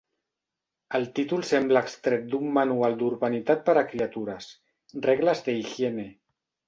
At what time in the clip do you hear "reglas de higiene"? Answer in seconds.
5.09-6.09